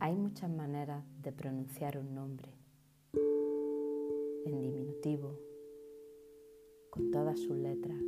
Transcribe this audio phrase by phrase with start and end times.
[0.00, 2.52] Hay muchas maneras de pronunciar un nombre,
[4.44, 5.38] en diminutivo,
[6.90, 8.00] con todas sus letras,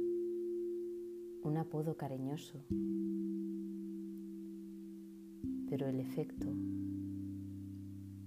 [1.45, 2.65] un apodo cariñoso,
[5.69, 6.49] pero el efecto,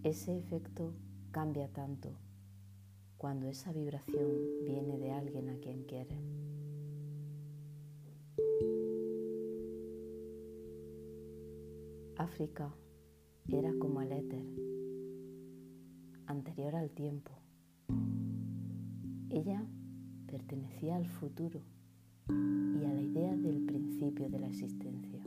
[0.04, 0.94] ese efecto
[1.32, 2.16] cambia tanto
[3.18, 4.32] cuando esa vibración
[4.64, 6.24] viene de alguien a quien quieres.
[12.18, 12.74] África
[13.50, 14.46] era como el éter,
[16.28, 17.32] anterior al tiempo.
[19.30, 19.68] Ella
[20.26, 21.60] pertenecía al futuro
[22.30, 25.22] y a la idea del principio de la existencia.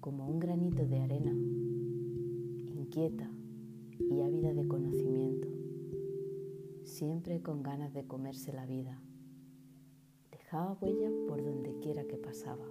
[0.00, 1.32] Como un granito de arena,
[2.66, 3.30] inquieta
[4.10, 5.46] y ávida de conocimiento,
[6.82, 9.00] siempre con ganas de comerse la vida.
[10.32, 12.66] Dejaba huella por donde quiera que pasaba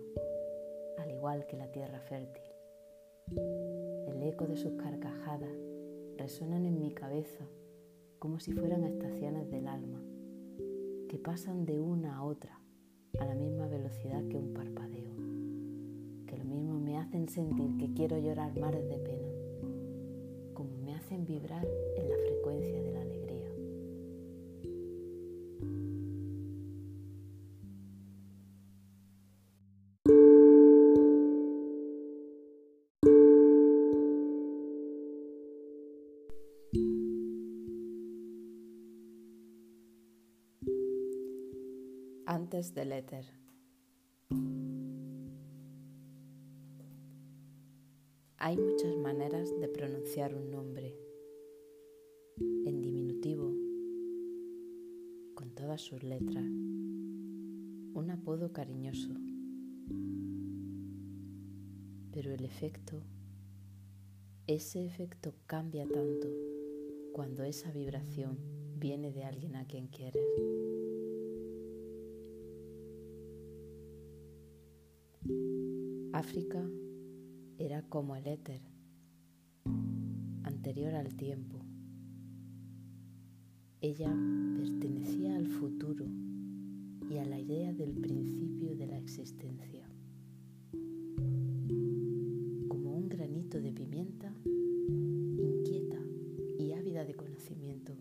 [0.97, 2.43] al igual que la tierra fértil.
[4.07, 5.55] El eco de sus carcajadas
[6.17, 7.45] resuenan en mi cabeza
[8.19, 10.01] como si fueran estaciones del alma,
[11.09, 12.59] que pasan de una a otra
[13.19, 15.13] a la misma velocidad que un parpadeo,
[16.25, 19.29] que lo mismo me hacen sentir que quiero llorar mares de pena,
[20.53, 22.94] como me hacen vibrar en la frecuencia de
[42.51, 42.65] la alegría.
[42.65, 43.25] antes del éter.
[48.37, 50.95] Hay muchas maneras de pronunciar un nombre,
[52.37, 53.51] en diminutivo,
[55.33, 59.09] con todas sus letras, un apodo cariñoso,
[62.11, 63.01] pero el efecto,
[64.45, 66.27] ese efecto cambia tanto
[67.11, 68.37] cuando esa vibración
[68.77, 70.21] viene de alguien a quien quieres.
[76.15, 76.63] África
[77.57, 78.61] era como el éter,
[80.43, 81.59] anterior al tiempo.
[83.81, 84.15] Ella
[84.55, 86.05] pertenecía al futuro
[87.09, 89.89] y a la idea del principio de la existencia.
[92.69, 94.33] Como un granito de pimienta,
[95.37, 95.99] inquieta
[96.57, 97.93] y ávida de conocimiento,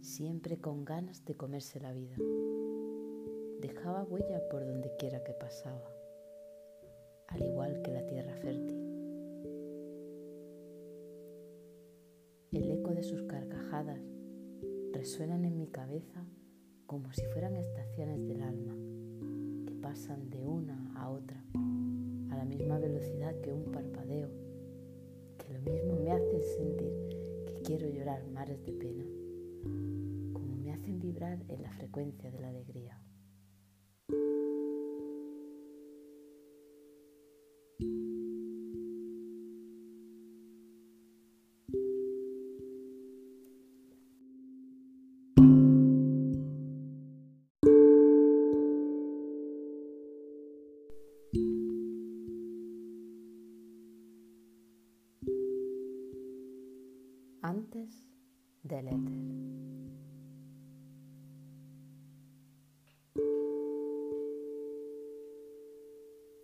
[0.00, 2.16] siempre con ganas de comerse la vida.
[3.60, 6.01] Dejaba huella por donde quiera que pasaba
[7.32, 8.76] al igual que la tierra fértil.
[12.52, 14.00] El eco de sus carcajadas
[14.92, 16.26] resuenan en mi cabeza
[16.86, 18.76] como si fueran estaciones del alma
[19.66, 21.42] que pasan de una a otra
[22.30, 24.28] a la misma velocidad que un parpadeo,
[25.38, 26.92] que lo mismo me hacen sentir
[27.46, 29.04] que quiero llorar mares de pena,
[30.34, 32.98] como me hacen vibrar en la frecuencia de la alegría.
[57.62, 58.04] Antes
[58.64, 59.22] del éter.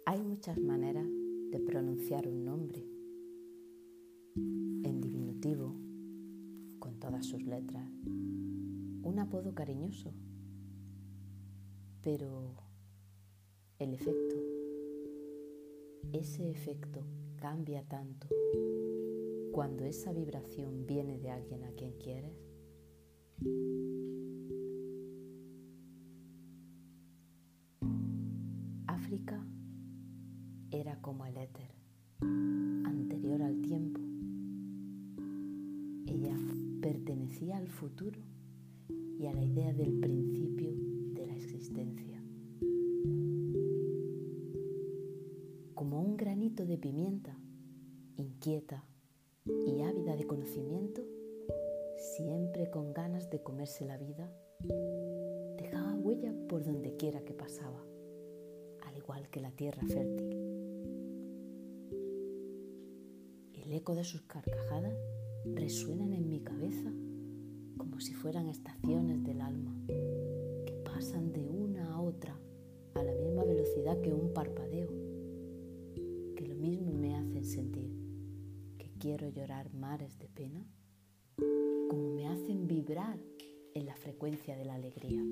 [0.07, 1.07] Hay muchas maneras
[1.51, 2.87] de pronunciar un nombre
[4.37, 5.75] en diminutivo,
[6.79, 7.91] con todas sus letras,
[9.03, 10.13] un apodo cariñoso,
[12.01, 12.55] pero
[13.81, 14.37] el efecto,
[16.13, 17.05] ese efecto
[17.41, 18.29] cambia tanto
[19.59, 22.33] cuando esa vibración viene de alguien a quien quieres?
[28.87, 29.45] África
[30.71, 31.75] era como el éter,
[32.21, 34.01] anterior al tiempo.
[36.07, 36.39] Ella
[36.81, 38.21] pertenecía al futuro
[39.19, 40.71] y a la idea del principio
[41.15, 42.23] de la existencia.
[45.75, 47.37] Como un granito de pimienta,
[48.17, 48.85] inquieta,
[49.45, 51.03] y ávida de conocimiento,
[52.17, 54.33] siempre con ganas de comerse la vida,
[55.57, 57.85] dejaba huella por donde quiera que pasaba,
[58.83, 60.37] al igual que la tierra fértil.
[63.55, 64.97] El eco de sus carcajadas
[65.55, 66.93] resuenan en mi cabeza
[67.77, 72.39] como si fueran estaciones del alma que pasan de una a otra
[73.79, 74.89] casualidad que un parpadeo,
[76.35, 78.08] que lo mismo me hacen sentir
[79.09, 80.63] quiero llorar mares de pena,
[81.89, 83.19] como me hacen vibrar
[83.75, 85.23] en la frecuencia de la alegría.